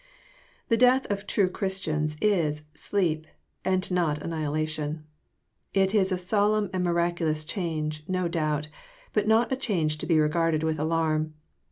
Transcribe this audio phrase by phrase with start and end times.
[0.69, 3.27] The death of true Christians is '^ sleep,"
[3.63, 5.03] and not annihi« lation.
[5.75, 8.67] It is a solemn and miraculous change, no doulrt,
[9.13, 11.35] but not a change to be regarded with alarm.